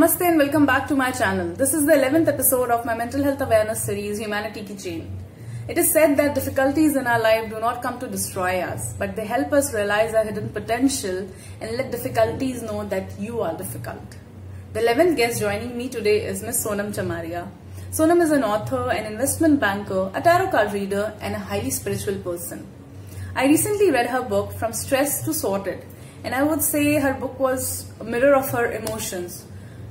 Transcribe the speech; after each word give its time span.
Namaste 0.00 0.22
and 0.26 0.38
welcome 0.38 0.64
back 0.64 0.88
to 0.88 0.94
my 0.96 1.10
channel. 1.10 1.54
This 1.54 1.74
is 1.74 1.84
the 1.84 1.92
11th 1.92 2.26
episode 2.28 2.70
of 2.70 2.86
my 2.86 2.94
mental 2.96 3.22
health 3.22 3.42
awareness 3.42 3.82
series 3.82 4.18
Humanity 4.18 4.62
Ki 4.62 4.74
Chain. 4.74 5.18
It 5.68 5.76
is 5.76 5.92
said 5.92 6.16
that 6.16 6.34
difficulties 6.34 6.96
in 6.96 7.06
our 7.06 7.20
life 7.20 7.50
do 7.50 7.60
not 7.60 7.82
come 7.82 7.98
to 7.98 8.08
destroy 8.08 8.60
us, 8.60 8.94
but 8.94 9.14
they 9.14 9.26
help 9.26 9.52
us 9.52 9.74
realize 9.74 10.14
our 10.14 10.24
hidden 10.24 10.48
potential 10.48 11.28
and 11.60 11.76
let 11.76 11.90
difficulties 11.90 12.62
know 12.62 12.82
that 12.86 13.20
you 13.20 13.42
are 13.42 13.54
difficult. 13.58 14.16
The 14.72 14.80
11th 14.80 15.18
guest 15.18 15.38
joining 15.38 15.76
me 15.76 15.90
today 15.90 16.24
is 16.24 16.42
Miss 16.42 16.64
Sonam 16.64 16.94
Chamaria. 16.94 17.46
Sonam 17.90 18.22
is 18.22 18.30
an 18.30 18.42
author, 18.42 18.90
an 18.90 19.04
investment 19.04 19.60
banker, 19.60 20.10
a 20.14 20.22
tarot 20.22 20.50
card 20.50 20.72
reader, 20.72 21.12
and 21.20 21.34
a 21.34 21.38
highly 21.38 21.68
spiritual 21.68 22.16
person. 22.20 22.66
I 23.34 23.48
recently 23.48 23.90
read 23.90 24.06
her 24.06 24.22
book 24.22 24.54
From 24.54 24.72
Stress 24.72 25.22
to 25.26 25.34
Sorted, 25.34 25.84
and 26.24 26.34
I 26.34 26.42
would 26.42 26.62
say 26.62 26.94
her 26.94 27.12
book 27.12 27.38
was 27.38 27.92
a 28.00 28.04
mirror 28.04 28.34
of 28.34 28.48
her 28.52 28.72
emotions. 28.72 29.44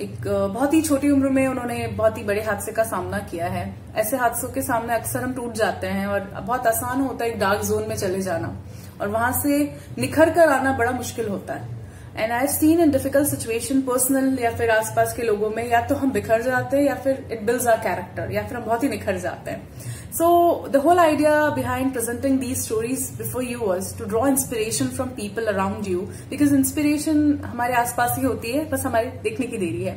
एक 0.00 0.28
बहुत 0.54 0.74
ही 0.74 0.80
छोटी 0.82 1.10
उम्र 1.10 1.28
में 1.28 1.46
उन्होंने 1.46 1.86
बहुत 1.88 2.18
ही 2.18 2.22
बड़े 2.24 2.42
हादसे 2.42 2.72
का 2.72 2.82
सामना 2.82 3.18
किया 3.30 3.46
है। 3.46 3.64
ऐसे 3.96 4.16
हादसों 4.16 4.48
के 4.48 4.62
सामने 4.62 4.94
अक्सर 4.94 5.22
हम 5.22 5.34
टूट 5.34 5.54
जाते 5.54 5.86
हैं 5.86 6.06
और 6.06 6.20
बहुत 6.20 6.66
आसान 6.66 7.00
होता 7.00 7.24
है 7.24 7.30
एक 7.30 7.38
डार्क 7.40 7.64
जोन 7.64 7.88
में 7.88 7.96
चले 7.96 8.20
जाना। 8.22 8.56
और 9.00 9.08
वहाँ 9.08 9.32
से 9.32 9.58
निखर 9.98 10.30
कर 10.30 10.48
आना 10.48 10.72
बड़ा 10.72 10.90
मुश्किल 10.92 11.28
होता 11.28 11.54
है। 11.54 11.78
And 12.16 12.32
I 12.32 12.46
seen 12.48 12.80
in 12.80 12.90
difficult 12.90 13.28
situation 13.28 13.80
personal 13.82 14.38
या 14.38 14.50
फिर 14.50 14.70
आसपास 14.70 15.12
के 15.16 15.22
लोगों 15.22 15.50
में, 15.50 15.68
या 15.70 15.80
तो 15.86 15.94
हम 15.94 16.12
बिखर 16.12 16.42
जाते 16.42 16.76
हैं 16.76 16.84
या 16.84 16.94
फिर 16.94 17.28
इट 17.32 17.42
बिल्स 17.42 17.66
आर 17.66 17.76
कैरेक्टर 17.78 18.32
या 18.32 18.42
फिर 18.42 18.56
हम 18.58 18.64
बहुत 18.64 18.82
ही 18.82 18.88
निखर 18.88 19.18
जाते 19.18 19.50
हैं। 19.50 19.99
So 20.12 20.66
the 20.68 20.80
whole 20.80 20.98
idea 20.98 21.52
behind 21.54 21.92
presenting 21.92 22.40
these 22.40 22.64
stories 22.64 23.12
before 23.12 23.42
you 23.42 23.60
was 23.60 23.92
to 23.92 24.06
draw 24.06 24.26
inspiration 24.26 24.90
from 24.90 25.10
people 25.14 25.48
around 25.48 25.86
you 25.86 26.08
because 26.28 26.52
inspiration 26.52 27.20
हमारे 27.44 27.74
आसपास 27.82 28.16
ही 28.18 28.24
होती 28.24 28.52
है 28.52 28.64
बस 28.70 28.86
हमारे 28.86 29.10
देखने 29.26 29.46
की 29.46 29.58
देरी 29.58 29.84
है 29.84 29.96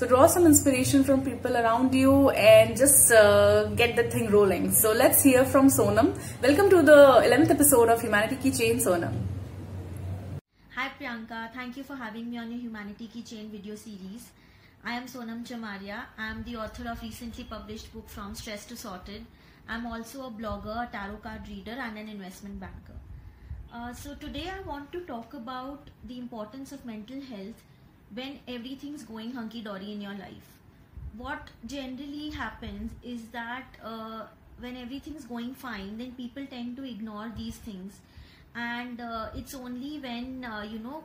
So 0.00 0.06
draw 0.06 0.28
some 0.28 0.46
inspiration 0.46 1.02
from 1.02 1.24
people 1.24 1.56
around 1.56 1.92
you 1.92 2.30
and 2.30 2.76
just 2.76 3.10
uh, 3.10 3.64
get 3.80 3.96
the 3.96 4.04
thing 4.04 4.30
rolling. 4.30 4.70
So 4.70 4.92
let's 4.92 5.24
hear 5.24 5.44
from 5.44 5.70
Sonam. 5.76 6.12
Welcome 6.40 6.70
to 6.70 6.82
the 6.90 6.98
11th 7.28 7.50
episode 7.50 7.88
of 7.88 8.00
Humanity 8.00 8.36
Ki 8.44 8.52
Chain, 8.58 8.78
Sonam. 8.84 9.16
Hi 10.76 10.92
Priyanka, 11.00 11.52
thank 11.52 11.76
you 11.76 11.82
for 11.82 11.96
having 11.96 12.30
me 12.30 12.38
on 12.38 12.52
your 12.52 12.60
Humanity 12.60 13.08
Ki 13.08 13.22
Chain 13.22 13.50
video 13.50 13.74
series. 13.74 14.30
I 14.88 14.92
am 14.92 15.06
Sonam 15.06 15.40
Chamaria. 15.46 15.96
I 16.16 16.28
am 16.28 16.42
the 16.44 16.56
author 16.56 16.88
of 16.88 17.02
recently 17.02 17.44
published 17.44 17.92
book 17.92 18.08
From 18.08 18.34
Stress 18.34 18.64
to 18.68 18.74
Sorted. 18.74 19.26
I 19.68 19.74
am 19.74 19.86
also 19.86 20.28
a 20.28 20.30
blogger, 20.30 20.76
a 20.82 20.90
tarot 20.90 21.18
card 21.18 21.46
reader 21.46 21.72
and 21.72 21.98
an 21.98 22.08
investment 22.08 22.58
banker. 22.58 22.96
Uh, 23.70 23.92
so 23.92 24.14
today 24.14 24.48
I 24.48 24.66
want 24.66 24.90
to 24.92 25.00
talk 25.02 25.34
about 25.34 25.90
the 26.06 26.18
importance 26.18 26.72
of 26.72 26.86
mental 26.86 27.20
health 27.20 27.62
when 28.14 28.38
everything's 28.48 29.02
going 29.02 29.32
hunky-dory 29.32 29.92
in 29.92 30.00
your 30.00 30.14
life. 30.14 30.56
What 31.18 31.50
generally 31.66 32.30
happens 32.30 32.92
is 33.02 33.28
that 33.32 33.66
uh, 33.84 34.22
when 34.58 34.74
everything's 34.74 35.26
going 35.26 35.52
fine, 35.52 35.98
then 35.98 36.12
people 36.12 36.46
tend 36.46 36.78
to 36.78 36.90
ignore 36.90 37.30
these 37.36 37.56
things 37.56 38.00
and 38.54 39.02
uh, 39.02 39.28
it's 39.34 39.54
only 39.54 39.98
when 39.98 40.46
uh, 40.46 40.62
you 40.62 40.78
know 40.78 41.04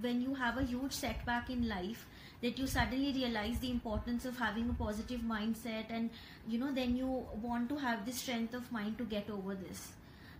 when 0.00 0.22
you 0.22 0.34
have 0.34 0.56
a 0.56 0.62
huge 0.62 0.92
setback 0.92 1.50
in 1.50 1.68
life 1.68 2.06
that 2.42 2.58
you 2.58 2.66
suddenly 2.66 3.12
realize 3.12 3.58
the 3.60 3.70
importance 3.70 4.24
of 4.24 4.36
having 4.36 4.68
a 4.68 4.74
positive 4.74 5.20
mindset 5.20 5.84
and 5.88 6.10
you 6.48 6.58
know 6.58 6.72
then 6.72 6.96
you 6.96 7.24
want 7.40 7.68
to 7.68 7.76
have 7.76 8.04
the 8.04 8.12
strength 8.12 8.52
of 8.52 8.70
mind 8.72 8.98
to 8.98 9.04
get 9.04 9.30
over 9.30 9.54
this. 9.54 9.92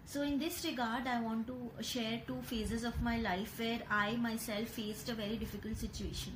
So 0.05 0.23
in 0.23 0.39
this 0.39 0.65
regard 0.65 1.07
i 1.07 1.21
want 1.21 1.47
to 1.47 1.85
share 1.91 2.21
two 2.27 2.41
phases 2.43 2.85
of 2.85 3.01
my 3.01 3.19
life 3.19 3.59
where 3.59 3.81
i 3.89 4.17
myself 4.17 4.69
faced 4.81 5.09
a 5.09 5.15
very 5.15 5.37
difficult 5.37 5.77
situation. 5.77 6.33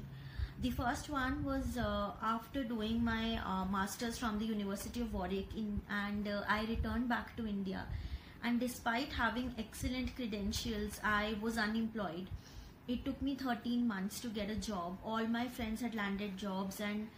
The 0.63 0.71
first 0.71 1.11
one 1.11 1.45
was 1.45 1.77
uh, 1.77 2.13
after 2.23 2.63
doing 2.65 3.05
my 3.05 3.39
uh, 3.45 3.65
masters 3.67 4.19
from 4.19 4.39
the 4.39 4.47
university 4.47 5.03
of 5.03 5.13
warwick 5.13 5.55
in, 5.57 5.81
and 5.91 6.29
uh, 6.29 6.43
i 6.49 6.65
returned 6.65 7.09
back 7.09 7.37
to 7.37 7.47
india. 7.47 7.87
And 8.45 8.61
despite 8.61 9.13
having 9.13 9.53
excellent 9.59 10.15
credentials 10.15 11.01
i 11.03 11.35
was 11.43 11.59
unemployed 11.59 12.29
it 12.89 13.05
took 13.05 13.21
me 13.21 13.35
13 13.35 13.87
months 13.87 14.21
to 14.21 14.29
get 14.29 14.51
a 14.51 14.55
job. 14.55 14.99
All 15.05 15.27
my 15.27 15.49
friends 15.49 15.81
had 15.81 15.95
landed 15.95 16.37
jobs 16.37 16.81
and 16.81 17.09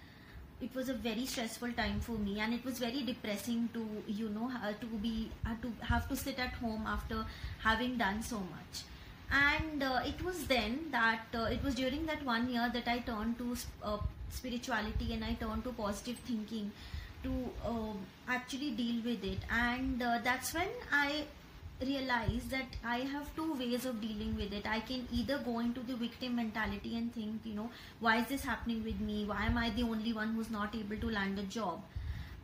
it 0.61 0.75
was 0.75 0.89
a 0.89 0.95
very 0.95 1.25
stressful 1.27 1.73
time 1.73 2.01
for 2.01 2.13
me 2.13 2.41
and 2.41 2.53
it 2.53 2.65
was 2.65 2.79
very 2.79 3.03
depressing 3.03 3.69
to 3.73 3.87
you 4.09 4.29
know 4.29 4.51
to 4.81 4.87
be 4.87 5.31
to 5.63 5.73
have 5.85 6.09
to 6.09 6.17
sit 6.17 6.39
at 6.39 6.53
home 6.55 6.85
after 6.87 7.25
having 7.63 7.97
done 7.97 8.23
so 8.23 8.39
much. 8.39 8.83
And 9.31 9.83
uh, 9.83 10.01
it 10.07 10.25
was 10.25 10.47
then 10.47 10.87
that 10.91 11.27
uh, 11.35 11.45
it 11.45 11.63
was 11.63 11.75
during 11.75 12.07
that 12.07 12.25
one 12.25 12.49
year 12.49 12.71
that 12.73 12.89
i 12.89 12.99
turned 13.01 13.37
to 13.39 13.57
uh, 13.83 13.99
spirituality 14.31 15.13
and 15.13 15.23
i 15.23 15.35
turned 15.35 15.65
to 15.65 15.73
positive 15.73 16.17
thinking 16.31 16.73
to 17.23 17.33
um, 17.67 17.99
actually 18.27 18.71
deal 18.71 19.03
with 19.05 19.23
it. 19.23 19.39
And 19.51 20.03
uh, 20.03 20.21
that's 20.25 20.55
when 20.55 20.69
i 20.91 21.25
realized 21.87 22.51
that 22.51 22.77
i 22.85 22.99
have 23.15 23.35
two 23.37 23.53
ways 23.55 23.85
of 23.87 24.01
dealing 24.01 24.35
with 24.37 24.53
it 24.53 24.67
i 24.67 24.81
can 24.81 25.07
either 25.13 25.39
go 25.45 25.59
into 25.61 25.81
the 25.91 25.95
victim 25.97 26.35
mentality 26.37 26.97
and 26.97 27.13
think 27.15 27.41
you 27.45 27.55
know 27.55 27.71
why 28.01 28.17
is 28.21 28.27
this 28.29 28.45
happening 28.45 28.83
with 28.85 29.01
me 29.01 29.25
why 29.25 29.45
am 29.47 29.57
i 29.59 29.71
the 29.71 29.83
only 29.83 30.13
one 30.13 30.35
who's 30.35 30.51
not 30.51 30.75
able 30.75 30.97
to 30.97 31.11
land 31.11 31.39
a 31.39 31.43
job 31.59 31.81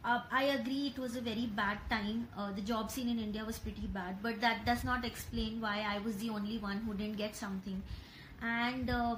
uh, 0.04 0.20
I 0.30 0.44
agree 0.44 0.92
it 0.94 0.98
was 1.00 1.16
a 1.16 1.20
very 1.22 1.46
bad 1.46 1.78
time. 1.88 2.28
Uh, 2.36 2.52
the 2.52 2.60
job 2.60 2.90
scene 2.90 3.08
in 3.08 3.18
India 3.18 3.42
was 3.44 3.58
pretty 3.58 3.86
bad, 3.86 4.16
but 4.22 4.40
that 4.42 4.66
does 4.66 4.84
not 4.84 5.04
explain 5.04 5.60
why 5.62 5.80
I 5.80 5.98
was 5.98 6.16
the 6.18 6.28
only 6.30 6.58
one 6.58 6.78
who 6.86 6.92
didn't 6.94 7.16
get 7.16 7.34
something. 7.34 7.82
And 8.42 8.90
uh, 8.90 9.16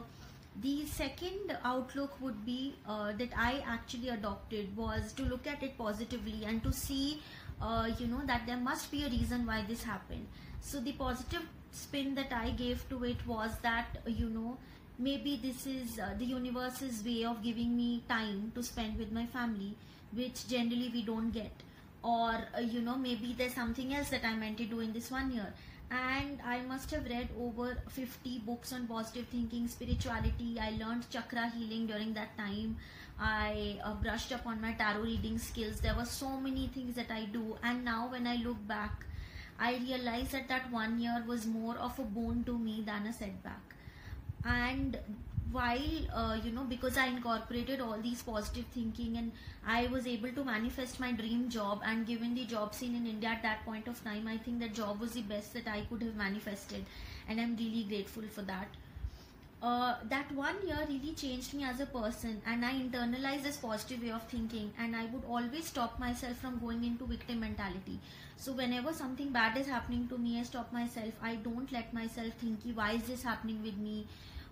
the 0.62 0.86
second 0.86 1.56
outlook 1.64 2.20
would 2.20 2.44
be 2.46 2.74
uh, 2.88 3.12
that 3.12 3.30
I 3.36 3.62
actually 3.66 4.08
adopted 4.08 4.76
was 4.76 5.12
to 5.14 5.22
look 5.22 5.46
at 5.46 5.62
it 5.62 5.76
positively 5.76 6.44
and 6.44 6.62
to 6.62 6.72
see, 6.72 7.22
uh, 7.60 7.90
you 7.98 8.06
know, 8.06 8.22
that 8.26 8.46
there 8.46 8.56
must 8.56 8.90
be 8.90 9.04
a 9.04 9.08
reason 9.08 9.46
why 9.46 9.64
this 9.68 9.82
happened. 9.82 10.26
So 10.60 10.80
the 10.80 10.92
positive 10.92 11.42
spin 11.70 12.14
that 12.14 12.32
I 12.32 12.50
gave 12.50 12.88
to 12.88 13.04
it 13.04 13.26
was 13.26 13.50
that, 13.62 13.98
you 14.06 14.28
know, 14.30 14.56
maybe 14.98 15.38
this 15.42 15.66
is 15.66 15.98
uh, 15.98 16.14
the 16.18 16.24
universe's 16.24 17.04
way 17.04 17.24
of 17.24 17.42
giving 17.42 17.76
me 17.76 18.02
time 18.08 18.52
to 18.54 18.62
spend 18.62 18.98
with 18.98 19.12
my 19.12 19.26
family, 19.26 19.76
which 20.12 20.48
generally 20.48 20.90
we 20.92 21.02
don't 21.02 21.30
get. 21.30 21.52
Or, 22.02 22.34
uh, 22.56 22.60
you 22.60 22.80
know, 22.80 22.96
maybe 22.96 23.34
there's 23.36 23.54
something 23.54 23.94
else 23.94 24.08
that 24.10 24.24
I 24.24 24.34
meant 24.34 24.58
to 24.58 24.64
do 24.64 24.80
in 24.80 24.92
this 24.92 25.10
one 25.10 25.32
year 25.32 25.52
and 25.90 26.40
I 26.44 26.60
must 26.62 26.90
have 26.90 27.04
read 27.06 27.28
over 27.38 27.78
50 27.88 28.40
books 28.40 28.72
on 28.72 28.86
positive 28.86 29.26
thinking, 29.28 29.68
spirituality. 29.68 30.58
I 30.60 30.70
learned 30.70 31.08
chakra 31.10 31.50
healing 31.50 31.86
during 31.86 32.14
that 32.14 32.36
time. 32.36 32.76
I 33.18 33.78
uh, 33.84 33.94
brushed 33.94 34.32
up 34.32 34.46
on 34.46 34.60
my 34.60 34.72
tarot 34.72 35.02
reading 35.02 35.38
skills. 35.38 35.80
There 35.80 35.94
were 35.94 36.04
so 36.04 36.40
many 36.40 36.68
things 36.68 36.96
that 36.96 37.10
I 37.10 37.24
do, 37.26 37.56
and 37.62 37.84
now 37.84 38.08
when 38.10 38.26
I 38.26 38.36
look 38.36 38.66
back, 38.66 39.06
I 39.58 39.76
realize 39.76 40.32
that 40.32 40.48
that 40.48 40.70
one 40.70 40.98
year 40.98 41.24
was 41.26 41.46
more 41.46 41.76
of 41.78 41.98
a 41.98 42.02
boon 42.02 42.44
to 42.44 42.58
me 42.58 42.82
than 42.84 43.06
a 43.06 43.12
setback. 43.12 43.75
And 44.46 44.98
while 45.52 46.06
uh, 46.14 46.38
you 46.44 46.50
know 46.52 46.64
because 46.64 46.96
i 47.02 47.06
incorporated 47.06 47.80
all 47.80 47.98
these 48.06 48.22
positive 48.22 48.64
thinking 48.74 49.16
and 49.16 49.32
i 49.74 49.86
was 49.86 50.06
able 50.06 50.32
to 50.38 50.44
manifest 50.44 50.98
my 51.04 51.12
dream 51.12 51.48
job 51.48 51.80
and 51.84 52.06
given 52.06 52.34
the 52.34 52.44
job 52.44 52.74
scene 52.74 52.96
in 53.00 53.06
india 53.06 53.30
at 53.30 53.42
that 53.42 53.64
point 53.64 53.86
of 53.92 54.02
time 54.08 54.26
i 54.26 54.36
think 54.46 54.58
that 54.58 54.74
job 54.74 55.00
was 55.00 55.12
the 55.12 55.22
best 55.34 55.54
that 55.54 55.68
i 55.68 55.80
could 55.90 56.02
have 56.02 56.16
manifested. 56.16 56.84
And 57.28 57.40
i'm 57.40 57.56
really 57.56 57.84
grateful 57.84 58.22
for 58.34 58.42
that. 58.42 58.68
Uh, 59.62 59.94
that 60.10 60.30
one 60.32 60.56
year 60.66 60.78
really 60.88 61.12
changed 61.14 61.54
me 61.54 61.64
as 61.64 61.80
a 61.80 61.86
person. 61.86 62.40
And 62.46 62.64
i 62.64 62.72
internalized 62.74 63.42
this 63.44 63.56
positive 63.56 64.02
way 64.02 64.10
of 64.10 64.22
thinking. 64.28 64.72
And 64.78 64.94
i 64.94 65.06
would 65.06 65.24
always 65.28 65.66
stop 65.66 65.98
myself 65.98 66.36
from 66.36 66.58
going 66.58 66.84
into 66.84 67.06
victim 67.06 67.40
mentality. 67.40 67.98
So 68.36 68.52
whenever 68.52 68.92
something 68.92 69.30
bad 69.32 69.56
is 69.56 69.66
happening 69.66 70.06
to 70.08 70.18
me 70.18 70.38
i 70.40 70.42
stop 70.44 70.72
myself. 70.72 71.14
I 71.22 71.36
don't 71.36 71.72
let 71.72 71.92
myself 71.94 72.34
think 72.44 72.60
why 72.74 72.92
is 72.92 73.04
this 73.04 73.22
happening 73.22 73.62
with 73.62 73.76
me 73.88 74.06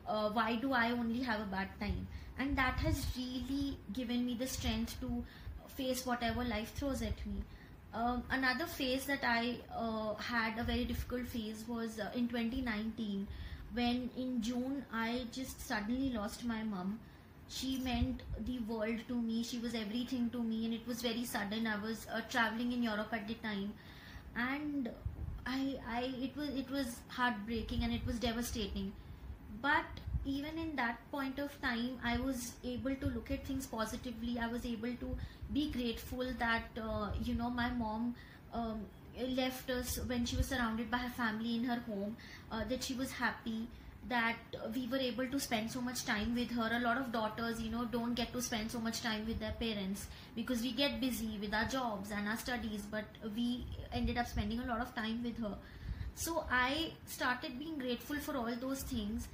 uh, 0.06 0.30
why 0.30 0.56
do 0.56 0.72
I 0.72 0.90
only 0.90 1.22
have 1.22 1.40
a 1.40 1.44
bad 1.44 1.68
time? 1.80 2.06
And 2.38 2.56
that 2.56 2.78
has 2.80 3.06
really 3.16 3.78
given 3.92 4.26
me 4.26 4.34
the 4.34 4.46
strength 4.46 5.00
to 5.00 5.24
face 5.68 6.04
whatever 6.04 6.44
life 6.44 6.72
throws 6.74 7.02
at 7.02 7.24
me. 7.26 7.42
Um, 7.92 8.24
another 8.30 8.66
phase 8.66 9.06
that 9.06 9.20
I 9.22 9.56
uh, 9.74 10.14
had 10.14 10.58
a 10.58 10.64
very 10.64 10.84
difficult 10.84 11.28
phase 11.28 11.64
was 11.68 12.00
uh, 12.00 12.10
in 12.14 12.26
2019 12.28 13.28
when 13.72 14.10
in 14.16 14.42
June 14.42 14.84
I 14.92 15.22
just 15.32 15.66
suddenly 15.66 16.10
lost 16.10 16.44
my 16.44 16.62
mom. 16.64 16.98
She 17.48 17.78
meant 17.78 18.22
the 18.46 18.58
world 18.60 19.00
to 19.08 19.14
me. 19.14 19.44
She 19.44 19.58
was 19.58 19.74
everything 19.74 20.30
to 20.30 20.42
me, 20.42 20.64
and 20.64 20.74
it 20.74 20.86
was 20.86 21.02
very 21.02 21.24
sudden. 21.24 21.66
I 21.66 21.76
was 21.76 22.06
uh, 22.12 22.22
traveling 22.28 22.72
in 22.72 22.82
Europe 22.82 23.12
at 23.12 23.28
the 23.28 23.34
time, 23.34 23.74
and 24.34 24.90
I, 25.46 25.76
I, 25.88 26.14
it 26.20 26.36
was, 26.36 26.48
it 26.48 26.70
was 26.70 27.00
heartbreaking 27.08 27.82
and 27.84 27.92
it 27.92 28.04
was 28.06 28.18
devastating 28.18 28.92
but 29.62 29.84
even 30.26 30.58
in 30.58 30.74
that 30.76 30.98
point 31.10 31.38
of 31.38 31.60
time 31.60 31.98
i 32.02 32.16
was 32.16 32.52
able 32.64 32.94
to 32.96 33.06
look 33.06 33.30
at 33.30 33.46
things 33.46 33.66
positively 33.66 34.38
i 34.38 34.46
was 34.46 34.64
able 34.64 34.94
to 35.04 35.16
be 35.52 35.70
grateful 35.70 36.26
that 36.38 36.64
uh, 36.82 37.10
you 37.22 37.34
know 37.34 37.50
my 37.50 37.70
mom 37.70 38.14
um, 38.52 38.80
left 39.36 39.70
us 39.70 39.98
when 40.06 40.24
she 40.24 40.36
was 40.36 40.46
surrounded 40.46 40.90
by 40.90 40.98
her 40.98 41.10
family 41.10 41.56
in 41.56 41.64
her 41.64 41.80
home 41.86 42.16
uh, 42.50 42.64
that 42.64 42.82
she 42.82 42.94
was 42.94 43.12
happy 43.12 43.66
that 44.08 44.36
we 44.74 44.86
were 44.88 44.98
able 44.98 45.26
to 45.26 45.40
spend 45.40 45.70
so 45.70 45.80
much 45.80 46.04
time 46.04 46.34
with 46.34 46.50
her. 46.50 46.70
A 46.72 46.80
lot 46.80 46.98
of 46.98 47.10
daughters, 47.10 47.60
you 47.60 47.70
know, 47.70 47.84
don't 47.86 48.14
get 48.14 48.32
to 48.32 48.42
spend 48.42 48.70
so 48.70 48.78
much 48.78 49.00
time 49.00 49.26
with 49.26 49.40
their 49.40 49.52
parents 49.52 50.06
because 50.36 50.60
we 50.60 50.72
get 50.72 51.00
busy 51.00 51.38
with 51.40 51.54
our 51.54 51.64
jobs 51.64 52.10
and 52.10 52.28
our 52.28 52.36
studies, 52.36 52.82
but 52.90 53.04
we 53.34 53.64
ended 53.92 54.18
up 54.18 54.26
spending 54.26 54.60
a 54.60 54.66
lot 54.66 54.80
of 54.80 54.94
time 54.94 55.22
with 55.22 55.38
her. 55.38 55.56
So 56.14 56.44
I 56.50 56.92
started 57.06 57.58
being 57.58 57.78
grateful 57.78 58.16
for 58.16 58.36
all 58.36 58.54
those 58.60 58.82
things. 58.82 59.26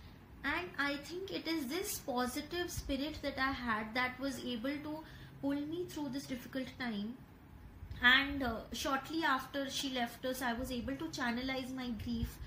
And 0.44 0.68
I 0.78 0.96
think 0.96 1.30
it 1.30 1.46
is 1.46 1.66
this 1.66 1.98
positive 1.98 2.70
spirit 2.70 3.18
that 3.22 3.38
I 3.38 3.52
had 3.52 3.94
that 3.94 4.18
was 4.18 4.42
able 4.44 4.76
to 4.84 5.00
pull 5.42 5.54
me 5.54 5.84
through 5.88 6.10
this 6.10 6.26
difficult 6.26 6.66
time. 6.78 7.16
And 8.02 8.42
uh, 8.42 8.60
shortly 8.72 9.22
after 9.24 9.68
she 9.68 9.90
left 9.90 10.24
us 10.24 10.40
i 10.40 10.54
was 10.54 10.70
able 10.72 10.96
to 10.96 11.04
channelize 11.06 11.74
my 11.74 11.88
grief. 12.04 12.38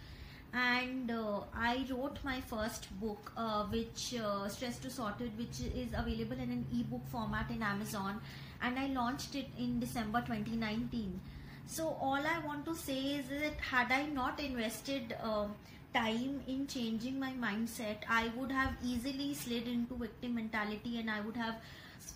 And 0.54 1.12
uh, 1.12 1.42
i 1.56 1.86
wrote 1.90 2.18
my 2.24 2.42
first 2.42 2.88
book 3.00 3.32
uh, 3.38 3.66
which 3.66 4.16
uh, 4.16 4.48
stress 4.48 4.80
to 4.80 4.90
sorted 4.90 5.38
which 5.38 5.62
is 5.84 5.94
available 5.94 6.40
in 6.48 6.52
an 6.58 6.66
ebook 6.74 7.08
format 7.08 7.52
in 7.52 7.62
amazon. 7.62 8.20
And 8.62 8.80
i 8.80 8.88
launched 8.88 9.36
it 9.36 9.48
in 9.58 9.80
december 9.80 10.22
2019 10.22 11.20
so 11.66 11.98
all 12.02 12.26
i 12.34 12.40
want 12.46 12.66
to 12.66 12.76
say 12.76 12.98
is 13.18 13.28
that 13.30 13.60
had 13.62 13.92
i 13.92 14.06
not 14.06 14.40
invested 14.40 15.16
um, 15.22 15.54
time 15.94 16.42
in 16.48 16.66
changing 16.68 17.20
my 17.20 17.32
mindset 17.46 17.98
i 18.10 18.32
would 18.36 18.52
have 18.52 18.74
easily 18.84 19.34
slid 19.34 19.68
into 19.68 19.96
victim 19.96 20.36
mentality 20.36 21.00
and 21.00 21.10
i 21.10 21.20
would 21.22 21.38
have 21.38 21.56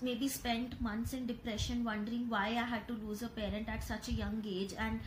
maybe 0.02 0.28
spent 0.28 0.80
months 0.82 1.14
in 1.14 1.26
depression 1.26 1.84
wondering 1.84 2.30
why 2.30 2.48
I 2.48 2.66
had 2.72 2.88
to 2.88 2.94
lose 2.94 3.22
a 3.24 3.30
parent 3.30 3.68
at 3.70 3.84
such 3.84 4.08
a 4.08 4.12
young 4.12 4.44
age 4.48 4.74
and 4.78 5.00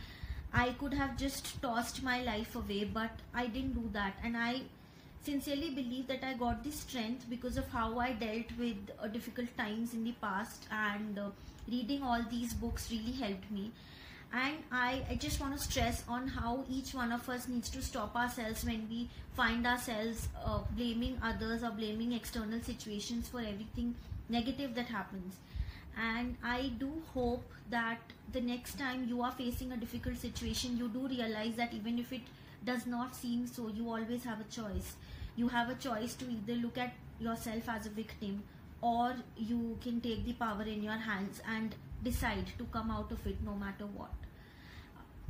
I 0.53 0.71
could 0.73 0.93
have 0.93 1.17
just 1.17 1.61
tossed 1.61 2.03
my 2.03 2.21
life 2.23 2.55
away 2.55 2.83
but 2.83 3.11
I 3.33 3.47
didn't 3.47 3.73
do 3.73 3.89
that. 3.93 4.15
And 4.23 4.35
I 4.35 4.61
sincerely 5.23 5.69
believe 5.69 6.07
that 6.07 6.23
I 6.23 6.33
got 6.33 6.63
the 6.63 6.71
strength 6.71 7.29
because 7.29 7.57
of 7.57 7.69
how 7.69 7.99
I 7.99 8.13
dealt 8.13 8.51
with 8.59 8.77
uh, 8.99 9.07
difficult 9.07 9.55
times 9.57 9.93
in 9.93 10.03
the 10.03 10.13
past 10.13 10.65
and 10.71 11.17
uh, 11.17 11.29
reading 11.69 12.03
all 12.03 12.23
these 12.29 12.53
books 12.53 12.91
really 12.91 13.13
helped 13.13 13.49
me 13.49 13.71
and 14.33 14.57
I, 14.71 15.01
I 15.09 15.15
just 15.15 15.41
want 15.41 15.57
to 15.57 15.63
stress 15.63 16.03
on 16.07 16.27
how 16.27 16.63
each 16.69 16.93
one 16.93 17.11
of 17.11 17.27
us 17.27 17.47
needs 17.47 17.69
to 17.71 17.81
stop 17.81 18.15
ourselves 18.15 18.63
when 18.63 18.87
we 18.89 19.09
find 19.35 19.67
ourselves 19.67 20.29
uh, 20.45 20.59
blaming 20.75 21.17
others 21.21 21.63
or 21.63 21.71
blaming 21.71 22.13
external 22.13 22.61
situations 22.61 23.27
for 23.27 23.39
everything 23.39 23.95
negative 24.29 24.73
that 24.75 24.87
happens. 24.87 25.35
And 25.97 26.37
i 26.41 26.71
do 26.79 26.89
hope 27.13 27.43
that 27.69 27.99
the 28.31 28.39
next 28.39 28.79
time 28.79 29.05
you 29.09 29.21
are 29.21 29.31
facing 29.31 29.73
a 29.73 29.77
difficult 29.77 30.17
situation 30.17 30.77
you 30.77 30.87
do 30.87 31.07
realize 31.07 31.55
that 31.55 31.73
even 31.73 31.99
if 31.99 32.13
it 32.13 32.21
does 32.63 32.85
not 32.85 33.15
seem 33.15 33.45
so 33.47 33.67
you 33.67 33.89
always 33.89 34.23
have 34.23 34.39
a 34.39 34.43
choice. 34.45 34.95
You 35.35 35.47
have 35.49 35.69
a 35.69 35.75
choice 35.75 36.13
to 36.15 36.25
either 36.29 36.53
look 36.53 36.77
at 36.77 36.93
yourself 37.19 37.67
as 37.69 37.85
a 37.85 37.89
victim 37.89 38.43
or 38.81 39.15
you 39.37 39.77
can 39.81 40.01
take 40.01 40.25
the 40.25 40.33
power 40.33 40.63
in 40.63 40.83
your 40.83 40.93
hands 40.93 41.41
and 41.47 41.75
decide 42.03 42.47
to 42.57 42.65
come 42.65 42.91
out 42.91 43.11
of 43.11 43.25
it 43.27 43.41
no 43.43 43.55
matter 43.55 43.85
what 43.85 44.11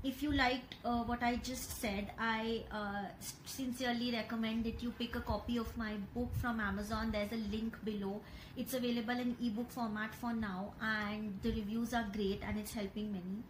if 0.03 0.23
you 0.23 0.31
liked 0.31 0.75
uh, 0.83 1.03
what 1.03 1.21
I 1.21 1.35
just 1.35 1.79
said, 1.79 2.12
I 2.18 2.63
uh, 2.71 3.06
sincerely 3.45 4.12
recommend 4.12 4.63
that 4.63 4.81
you 4.81 4.91
pick 4.91 5.15
a 5.15 5.19
copy 5.19 5.57
of 5.57 5.75
my 5.77 5.94
book 6.15 6.29
from 6.41 6.59
Amazon. 6.59 7.12
There's 7.12 7.31
a 7.31 7.35
link 7.35 7.77
below. 7.85 8.21
It's 8.57 8.73
available 8.73 9.19
in 9.19 9.38
ebook 9.41 9.69
format 9.69 10.15
for 10.15 10.33
now, 10.33 10.73
and 10.81 11.38
the 11.44 11.51
reviews 11.51 11.94
are 11.94 12.06
great 12.12 12.41
and 12.44 12.57
it's 12.57 12.73
helping 12.73 13.12
many. 13.12 13.44